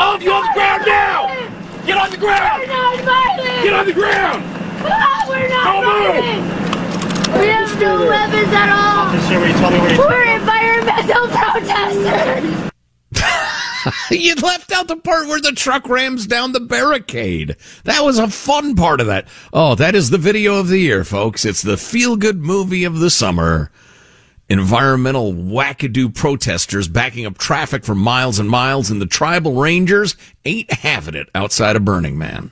All 0.00 0.14
of 0.14 0.22
you 0.22 0.32
on 0.32 0.42
the 0.46 0.52
ground 0.54 0.82
now! 0.86 1.26
Get 1.84 1.98
on 1.98 2.10
the 2.10 2.16
ground! 2.16 2.62
We're 2.62 2.68
not 2.68 3.00
violent! 3.04 3.62
Get 3.62 3.74
on 3.74 3.84
the 3.84 3.92
ground! 3.92 4.42
Ah, 4.82 5.26
we're 5.28 5.46
not 5.46 5.64
Don't 5.66 5.84
move! 5.84 7.38
We 7.38 7.48
have 7.48 7.78
no 7.78 8.06
weapons 8.08 8.48
at 8.50 8.70
all! 8.70 9.08
Officer, 9.08 9.38
will 9.38 9.48
you 9.48 9.52
tell 9.52 9.70
me 9.70 9.78
where 9.78 9.92
you 9.92 9.98
We're 9.98 10.24
environmental 10.38 11.28
protesters! 11.36 12.70
you 14.10 14.34
left 14.36 14.72
out 14.72 14.88
the 14.88 14.96
part 14.96 15.28
where 15.28 15.42
the 15.42 15.52
truck 15.52 15.86
rams 15.86 16.26
down 16.26 16.52
the 16.52 16.60
barricade. 16.60 17.56
That 17.84 18.02
was 18.02 18.18
a 18.18 18.28
fun 18.28 18.76
part 18.76 19.02
of 19.02 19.06
that. 19.08 19.28
Oh, 19.52 19.74
that 19.74 19.94
is 19.94 20.08
the 20.08 20.16
video 20.16 20.54
of 20.54 20.68
the 20.68 20.78
year, 20.78 21.04
folks. 21.04 21.44
It's 21.44 21.60
the 21.60 21.76
feel 21.76 22.16
good 22.16 22.38
movie 22.38 22.84
of 22.84 23.00
the 23.00 23.10
summer. 23.10 23.70
Environmental 24.50 25.32
wackadoo 25.32 26.12
protesters 26.12 26.88
backing 26.88 27.24
up 27.24 27.38
traffic 27.38 27.84
for 27.84 27.94
miles 27.94 28.40
and 28.40 28.50
miles, 28.50 28.90
and 28.90 29.00
the 29.00 29.06
tribal 29.06 29.54
rangers 29.54 30.16
ain't 30.44 30.70
having 30.72 31.14
it 31.14 31.28
outside 31.36 31.76
of 31.76 31.84
Burning 31.84 32.18
Man. 32.18 32.50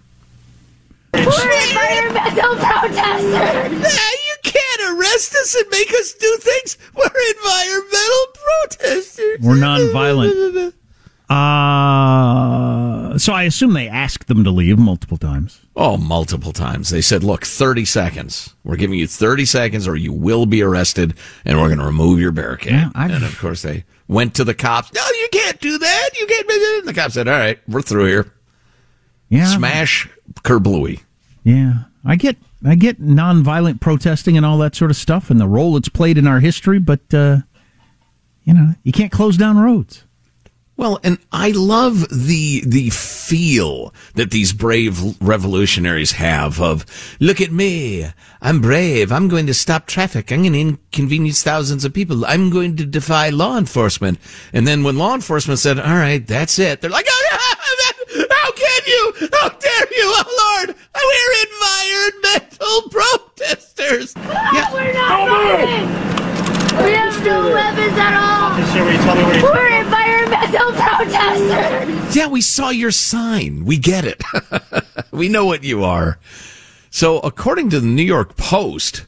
We're 1.12 1.22
environmental 1.22 2.54
protesters! 2.54 3.92
You 3.92 4.36
can't 4.44 4.96
arrest 4.96 5.34
us 5.34 5.56
and 5.56 5.68
make 5.70 5.90
us 5.90 6.12
do 6.14 6.36
things. 6.40 6.78
We're 6.94 7.10
environmental 7.36 8.26
protesters. 8.34 9.40
We're 9.40 9.56
nonviolent. 9.56 10.74
Uh, 11.30 11.34
so 13.28 13.34
I 13.34 13.42
assume 13.42 13.74
they 13.74 13.88
asked 13.88 14.26
them 14.26 14.42
to 14.44 14.50
leave 14.50 14.78
multiple 14.78 15.18
times. 15.18 15.60
Oh, 15.76 15.98
multiple 15.98 16.54
times. 16.54 16.88
They 16.88 17.02
said, 17.02 17.22
look, 17.22 17.44
30 17.44 17.84
seconds. 17.84 18.54
We're 18.64 18.76
giving 18.76 18.98
you 18.98 19.06
30 19.06 19.44
seconds 19.44 19.86
or 19.86 19.96
you 19.96 20.14
will 20.14 20.46
be 20.46 20.62
arrested 20.62 21.12
and 21.44 21.60
we're 21.60 21.66
going 21.66 21.78
to 21.78 21.84
remove 21.84 22.20
your 22.20 22.32
barricade. 22.32 22.72
Yeah, 22.72 22.90
and 22.94 23.22
of 23.22 23.38
course, 23.38 23.60
they 23.60 23.84
went 24.06 24.34
to 24.36 24.44
the 24.44 24.54
cops. 24.54 24.94
No, 24.94 25.02
you 25.06 25.28
can't 25.30 25.60
do 25.60 25.76
that. 25.76 26.10
You 26.18 26.26
can't. 26.26 26.50
And 26.80 26.88
the 26.88 26.94
cops 26.94 27.12
said, 27.12 27.28
all 27.28 27.38
right, 27.38 27.58
we're 27.68 27.82
through 27.82 28.06
here. 28.06 28.32
Yeah, 29.28 29.44
Smash 29.48 30.08
Kerblooey. 30.36 31.02
Yeah, 31.44 31.80
I 32.06 32.16
get 32.16 32.38
I 32.64 32.76
get 32.76 32.98
nonviolent 32.98 33.82
protesting 33.82 34.38
and 34.38 34.46
all 34.46 34.56
that 34.56 34.74
sort 34.74 34.90
of 34.90 34.96
stuff 34.96 35.28
and 35.28 35.38
the 35.38 35.46
role 35.46 35.76
it's 35.76 35.90
played 35.90 36.16
in 36.16 36.26
our 36.26 36.40
history, 36.40 36.78
but 36.78 37.12
uh, 37.12 37.40
you 38.44 38.54
know 38.54 38.72
you 38.84 38.92
can't 38.92 39.12
close 39.12 39.36
down 39.36 39.58
roads. 39.58 40.06
Well, 40.78 41.00
and 41.02 41.18
I 41.32 41.50
love 41.50 42.08
the 42.08 42.62
the 42.64 42.90
feel 42.90 43.92
that 44.14 44.30
these 44.30 44.52
brave 44.52 45.20
revolutionaries 45.20 46.12
have 46.12 46.60
of 46.60 46.86
look 47.18 47.40
at 47.40 47.50
me, 47.50 48.06
I'm 48.40 48.60
brave, 48.60 49.10
I'm 49.10 49.26
going 49.26 49.48
to 49.48 49.54
stop 49.54 49.86
traffic, 49.86 50.30
I'm 50.30 50.42
going 50.42 50.52
to 50.52 50.60
inconvenience 50.60 51.42
thousands 51.42 51.84
of 51.84 51.92
people, 51.92 52.24
I'm 52.24 52.48
going 52.48 52.76
to 52.76 52.86
defy 52.86 53.30
law 53.30 53.58
enforcement. 53.58 54.20
And 54.52 54.68
then 54.68 54.84
when 54.84 54.96
law 54.96 55.16
enforcement 55.16 55.58
said, 55.58 55.80
"All 55.80 55.96
right, 55.96 56.24
that's 56.24 56.60
it," 56.60 56.80
they're 56.80 56.90
like, 56.90 57.06
oh, 57.10 57.28
"How 58.30 58.52
can 58.52 58.82
you? 58.86 59.12
How 59.32 59.48
dare 59.48 59.88
you? 59.90 60.06
Oh 60.14 60.58
Lord, 60.62 60.76
we're 60.94 61.34
environmental 62.22 62.82
protesters." 62.92 64.14
Ah, 64.16 64.70
we're 64.72 64.92
not 64.92 65.26
Don't 65.26 65.82
move! 65.82 66.86
We 66.86 66.92
have 66.92 67.24
no 67.24 67.52
weapons 67.52 67.98
at 67.98 68.14
all! 68.14 68.38
Officer, 68.52 68.84
will 68.84 68.92
you 68.92 68.98
tell 68.98 69.16
me 69.16 69.24
where 69.24 69.34
you 69.34 69.42
We're 69.42 69.50
environmental 69.50 69.66
protesters! 69.66 69.77
Yeah, 72.12 72.26
we 72.26 72.40
saw 72.40 72.70
your 72.70 72.90
sign. 72.90 73.64
We 73.64 73.78
get 73.78 74.04
it. 74.04 74.22
we 75.12 75.28
know 75.28 75.44
what 75.44 75.62
you 75.62 75.84
are. 75.84 76.18
So, 76.90 77.18
according 77.20 77.70
to 77.70 77.80
the 77.80 77.86
New 77.86 78.02
York 78.02 78.36
Post, 78.36 79.06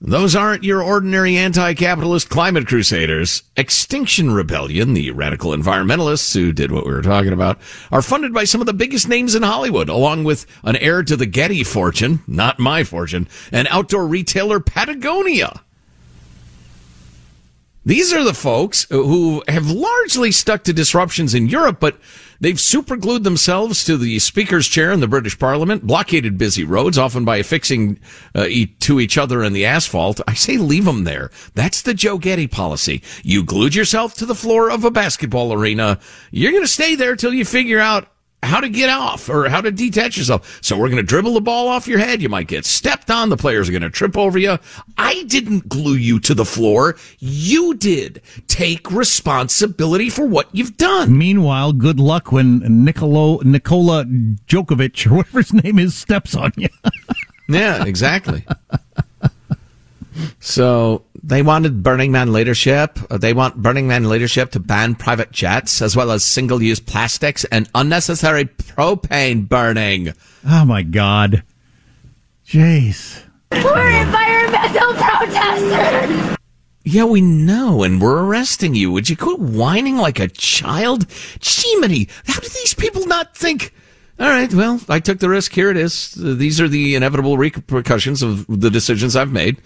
those 0.00 0.36
aren't 0.36 0.62
your 0.62 0.82
ordinary 0.82 1.36
anti-capitalist 1.36 2.28
climate 2.28 2.66
crusaders. 2.66 3.44
Extinction 3.56 4.32
Rebellion, 4.32 4.92
the 4.92 5.10
radical 5.12 5.52
environmentalists 5.52 6.34
who 6.34 6.52
did 6.52 6.70
what 6.70 6.84
we 6.84 6.92
were 6.92 7.02
talking 7.02 7.32
about, 7.32 7.58
are 7.90 8.02
funded 8.02 8.34
by 8.34 8.44
some 8.44 8.60
of 8.60 8.66
the 8.66 8.74
biggest 8.74 9.08
names 9.08 9.34
in 9.34 9.42
Hollywood, 9.42 9.88
along 9.88 10.24
with 10.24 10.44
an 10.64 10.76
heir 10.76 11.02
to 11.02 11.16
the 11.16 11.24
Getty 11.24 11.64
fortune, 11.64 12.22
not 12.26 12.58
my 12.58 12.84
fortune, 12.84 13.26
and 13.50 13.66
outdoor 13.70 14.06
retailer 14.06 14.60
Patagonia. 14.60 15.62
These 17.86 18.12
are 18.12 18.24
the 18.24 18.34
folks 18.34 18.84
who 18.90 19.44
have 19.46 19.70
largely 19.70 20.32
stuck 20.32 20.64
to 20.64 20.72
disruptions 20.72 21.34
in 21.34 21.46
Europe, 21.46 21.78
but 21.78 21.96
they've 22.40 22.58
superglued 22.58 23.22
themselves 23.22 23.84
to 23.84 23.96
the 23.96 24.18
speaker's 24.18 24.66
chair 24.66 24.90
in 24.90 24.98
the 24.98 25.06
British 25.06 25.38
Parliament, 25.38 25.86
blockaded 25.86 26.36
busy 26.36 26.64
roads, 26.64 26.98
often 26.98 27.24
by 27.24 27.36
affixing 27.36 28.00
uh, 28.34 28.48
to 28.80 28.98
each 28.98 29.16
other 29.16 29.44
in 29.44 29.52
the 29.52 29.64
asphalt. 29.64 30.20
I 30.26 30.34
say 30.34 30.56
leave 30.56 30.84
them 30.84 31.04
there. 31.04 31.30
That's 31.54 31.80
the 31.80 31.94
Joe 31.94 32.18
Getty 32.18 32.48
policy. 32.48 33.02
You 33.22 33.44
glued 33.44 33.76
yourself 33.76 34.14
to 34.14 34.26
the 34.26 34.34
floor 34.34 34.68
of 34.68 34.84
a 34.84 34.90
basketball 34.90 35.52
arena. 35.52 36.00
You're 36.32 36.50
going 36.50 36.64
to 36.64 36.68
stay 36.68 36.96
there 36.96 37.14
till 37.14 37.32
you 37.32 37.44
figure 37.44 37.78
out 37.78 38.08
how 38.42 38.60
to 38.60 38.68
get 38.68 38.90
off 38.90 39.28
or 39.28 39.48
how 39.48 39.60
to 39.60 39.70
detach 39.70 40.16
yourself. 40.16 40.58
So 40.62 40.76
we're 40.78 40.88
going 40.88 40.98
to 40.98 41.02
dribble 41.02 41.34
the 41.34 41.40
ball 41.40 41.68
off 41.68 41.88
your 41.88 41.98
head. 41.98 42.22
You 42.22 42.28
might 42.28 42.46
get 42.46 42.64
stepped 42.64 43.10
on. 43.10 43.28
The 43.28 43.36
players 43.36 43.68
are 43.68 43.72
going 43.72 43.82
to 43.82 43.90
trip 43.90 44.16
over 44.16 44.38
you. 44.38 44.58
I 44.96 45.24
didn't 45.24 45.68
glue 45.68 45.96
you 45.96 46.20
to 46.20 46.34
the 46.34 46.44
floor. 46.44 46.96
You 47.18 47.74
did. 47.74 48.22
Take 48.46 48.90
responsibility 48.90 50.10
for 50.10 50.26
what 50.26 50.48
you've 50.52 50.76
done. 50.76 51.16
Meanwhile, 51.18 51.72
good 51.72 51.98
luck 51.98 52.30
when 52.30 52.84
Nicolo, 52.84 53.40
Nikola 53.40 54.04
Djokovic 54.04 55.10
or 55.10 55.16
whatever 55.16 55.40
his 55.40 55.52
name 55.52 55.78
is 55.78 55.96
steps 55.96 56.34
on 56.36 56.52
you. 56.56 56.68
Yeah, 57.48 57.84
exactly. 57.84 58.44
so 60.40 61.04
they 61.26 61.42
wanted 61.42 61.82
Burning 61.82 62.12
Man 62.12 62.32
leadership. 62.32 62.98
uh, 63.10 63.18
They 63.18 63.32
want 63.32 63.56
Burning 63.62 63.88
Man 63.88 64.08
leadership 64.08 64.50
to 64.52 64.60
ban 64.60 64.94
private 64.94 65.32
jets 65.32 65.82
as 65.82 65.96
well 65.96 66.10
as 66.12 66.24
single 66.24 66.62
use 66.62 66.78
plastics 66.80 67.44
and 67.46 67.68
unnecessary 67.74 68.44
propane 68.46 69.48
burning. 69.48 70.12
oh 70.46 70.64
my 70.64 70.82
God, 70.82 71.42
Jeez. 72.46 73.22
We're 73.50 74.02
environmental 74.02 74.94
protesters! 74.94 76.36
Yeah, 76.84 77.04
we 77.04 77.20
know, 77.20 77.82
and 77.82 78.00
we're 78.00 78.24
arresting 78.24 78.76
you. 78.76 78.92
Would 78.92 79.08
you 79.10 79.16
quit 79.16 79.40
whining 79.40 79.96
like 79.96 80.20
a 80.20 80.28
child? 80.28 81.06
Jiminy, 81.42 82.08
how 82.26 82.38
do 82.38 82.48
these 82.48 82.74
people 82.74 83.06
not 83.06 83.36
think? 83.36 83.74
All 84.20 84.28
right, 84.28 84.52
well, 84.54 84.80
I 84.88 85.00
took 85.00 85.18
the 85.18 85.28
risk. 85.28 85.52
Here 85.52 85.68
it 85.70 85.76
is. 85.76 86.12
These 86.12 86.60
are 86.60 86.68
the 86.68 86.94
inevitable 86.94 87.36
repercussions 87.38 88.22
of 88.22 88.46
the 88.46 88.70
decisions 88.70 89.16
I've 89.16 89.32
made. 89.32 89.58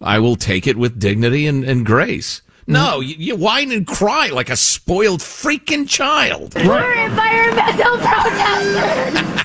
I 0.00 0.18
will 0.18 0.36
take 0.36 0.66
it 0.66 0.76
with 0.76 0.98
dignity 0.98 1.46
and, 1.46 1.64
and 1.64 1.84
grace. 1.86 2.42
No, 2.66 3.00
you, 3.00 3.14
you 3.18 3.36
whine 3.36 3.70
and 3.70 3.86
cry 3.86 4.28
like 4.28 4.50
a 4.50 4.56
spoiled 4.56 5.20
freaking 5.20 5.88
child. 5.88 6.54
We're 6.54 6.94
environmental 6.94 7.98
protesters! 7.98 9.44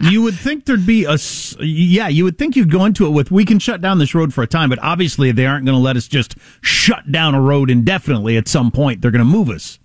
You 0.00 0.22
would 0.22 0.36
think 0.36 0.64
there'd 0.64 0.86
be 0.86 1.04
a 1.06 1.16
yeah, 1.58 2.06
you 2.06 2.22
would 2.22 2.38
think 2.38 2.54
you'd 2.54 2.70
go 2.70 2.84
into 2.84 3.04
it 3.06 3.10
with, 3.10 3.32
we 3.32 3.44
can 3.44 3.58
shut 3.58 3.80
down 3.80 3.98
this 3.98 4.14
road 4.14 4.32
for 4.32 4.42
a 4.42 4.46
time, 4.46 4.70
but 4.70 4.78
obviously 4.80 5.32
they 5.32 5.44
aren't 5.44 5.66
going 5.66 5.76
to 5.76 5.82
let 5.82 5.96
us 5.96 6.06
just 6.06 6.36
shut 6.60 7.10
down 7.10 7.34
a 7.34 7.40
road 7.40 7.68
indefinitely. 7.68 8.36
At 8.36 8.46
some 8.46 8.70
point, 8.70 9.02
they're 9.02 9.10
going 9.10 9.24
to 9.24 9.24
move 9.24 9.50
us. 9.50 9.80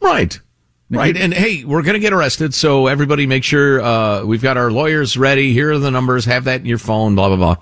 Right. 0.00 0.40
Right. 0.90 1.16
And 1.16 1.32
hey, 1.32 1.64
we're 1.64 1.82
going 1.82 1.94
to 1.94 2.00
get 2.00 2.12
arrested. 2.12 2.54
So 2.54 2.86
everybody 2.88 3.26
make 3.26 3.44
sure, 3.44 3.80
uh, 3.80 4.24
we've 4.24 4.42
got 4.42 4.56
our 4.56 4.70
lawyers 4.70 5.16
ready. 5.16 5.52
Here 5.52 5.72
are 5.72 5.78
the 5.78 5.90
numbers. 5.90 6.24
Have 6.24 6.44
that 6.44 6.60
in 6.60 6.66
your 6.66 6.78
phone, 6.78 7.14
blah, 7.14 7.34
blah, 7.34 7.36
blah. 7.36 7.56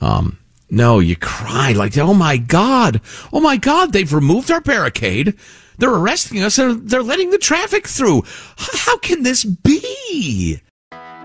Um, 0.00 0.37
no, 0.70 0.98
you 0.98 1.16
cry 1.16 1.72
like, 1.72 1.96
oh 1.96 2.14
my 2.14 2.36
God. 2.36 3.00
Oh 3.32 3.40
my 3.40 3.56
God. 3.56 3.92
They've 3.92 4.12
removed 4.12 4.50
our 4.50 4.60
barricade. 4.60 5.34
They're 5.78 5.94
arresting 5.94 6.42
us 6.42 6.58
and 6.58 6.88
they're 6.88 7.02
letting 7.02 7.30
the 7.30 7.38
traffic 7.38 7.86
through. 7.86 8.24
How 8.56 8.98
can 8.98 9.22
this 9.22 9.44
be? 9.44 10.60